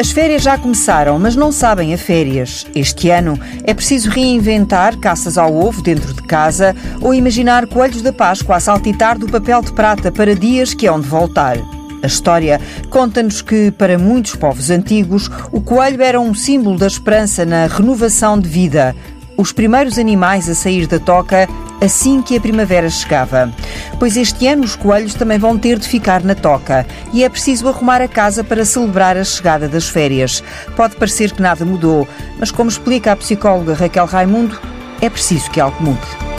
[0.00, 2.66] As férias já começaram, mas não sabem a férias.
[2.74, 8.10] Este ano é preciso reinventar caças ao ovo dentro de casa ou imaginar coelhos da
[8.10, 11.58] Páscoa a saltitar do papel de prata para dias que hão de voltar.
[12.02, 12.58] A história
[12.88, 18.38] conta-nos que, para muitos povos antigos, o coelho era um símbolo da esperança na renovação
[18.38, 18.96] de vida.
[19.40, 21.48] Os primeiros animais a sair da toca
[21.80, 23.50] assim que a primavera chegava.
[23.98, 27.66] Pois este ano os coelhos também vão ter de ficar na toca e é preciso
[27.66, 30.44] arrumar a casa para celebrar a chegada das férias.
[30.76, 32.06] Pode parecer que nada mudou,
[32.38, 34.60] mas como explica a psicóloga Raquel Raimundo,
[35.00, 36.29] é preciso que algo mude.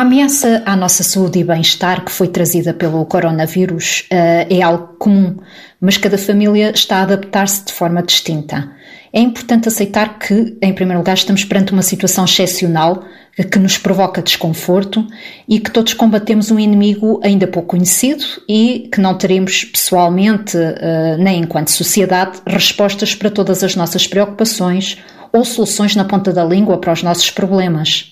[0.00, 4.94] A ameaça à nossa saúde e bem-estar que foi trazida pelo coronavírus uh, é algo
[4.98, 5.36] comum,
[5.78, 8.72] mas cada família está a adaptar-se de forma distinta.
[9.12, 13.04] É importante aceitar que, em primeiro lugar, estamos perante uma situação excepcional
[13.52, 15.06] que nos provoca desconforto
[15.46, 21.18] e que todos combatemos um inimigo ainda pouco conhecido e que não teremos pessoalmente, uh,
[21.18, 24.96] nem enquanto sociedade, respostas para todas as nossas preocupações
[25.30, 28.09] ou soluções na ponta da língua para os nossos problemas.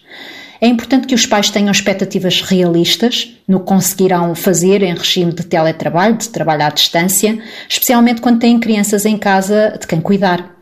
[0.61, 5.45] É importante que os pais tenham expectativas realistas no que conseguirão fazer em regime de
[5.45, 10.56] teletrabalho, de trabalho à distância, especialmente quando têm crianças em casa de quem cuidar.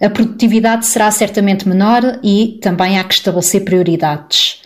[0.00, 4.62] A produtividade será certamente menor e também há que estabelecer prioridades.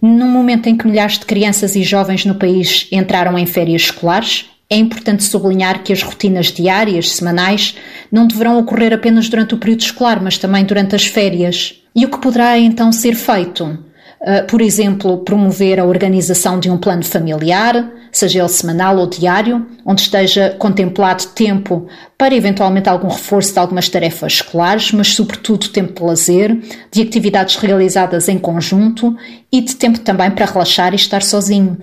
[0.00, 4.46] Num momento em que milhares de crianças e jovens no país entraram em férias escolares,
[4.70, 7.74] é importante sublinhar que as rotinas diárias, semanais,
[8.12, 11.74] não deverão ocorrer apenas durante o período escolar, mas também durante as férias.
[11.94, 13.87] E o que poderá então ser feito?
[14.20, 19.66] Ah, por exemplo, promover a organização de um plano familiar, seja ele semanal ou diário,
[19.84, 26.00] onde esteja contemplado tempo para eventualmente algum reforço de algumas tarefas escolares, mas sobretudo tempo
[26.00, 26.58] de lazer,
[26.90, 29.16] de atividades realizadas em conjunto
[29.52, 31.78] e de tempo também para relaxar e estar sozinho.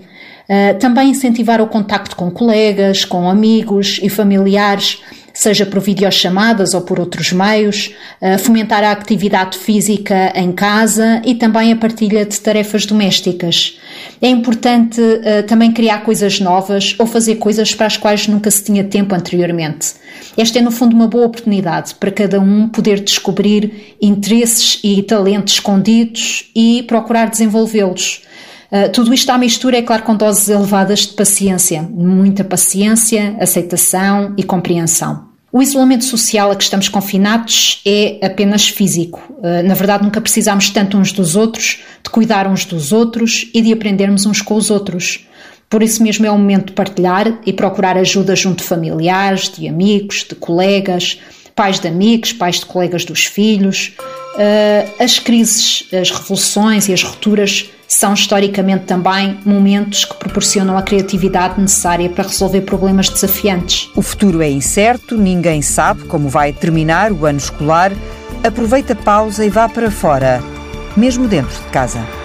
[0.47, 5.02] Uh, também incentivar o contacto com colegas, com amigos e familiares,
[5.45, 7.93] seja por videochamadas ou por outros meios,
[8.39, 13.78] fomentar a atividade física em casa e também a partilha de tarefas domésticas.
[14.22, 18.63] É importante uh, também criar coisas novas ou fazer coisas para as quais nunca se
[18.63, 19.94] tinha tempo anteriormente.
[20.38, 25.55] Esta é, no fundo, uma boa oportunidade para cada um poder descobrir interesses e talentos
[25.55, 28.23] escondidos e procurar desenvolvê-los.
[28.72, 34.34] Uh, tudo isto à mistura, é claro, com doses elevadas de paciência, muita paciência, aceitação
[34.38, 35.34] e compreensão.
[35.55, 39.21] O isolamento social a que estamos confinados é apenas físico.
[39.38, 43.61] Uh, na verdade, nunca precisamos tanto uns dos outros, de cuidar uns dos outros e
[43.61, 45.25] de aprendermos uns com os outros.
[45.69, 49.66] Por isso mesmo é o momento de partilhar e procurar ajuda junto de familiares, de
[49.66, 51.21] amigos, de colegas,
[51.55, 53.93] pais de amigos, pais de colegas dos filhos.
[54.35, 60.81] Uh, as crises, as revoluções e as rupturas são historicamente também momentos que proporcionam a
[60.81, 63.90] criatividade necessária para resolver problemas desafiantes.
[63.96, 67.91] O futuro é incerto, ninguém sabe como vai terminar o ano escolar.
[68.44, 70.41] Aproveita a pausa e vá para fora,
[70.96, 72.25] mesmo dentro de casa.